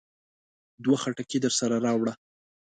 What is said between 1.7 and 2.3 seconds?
راوړه.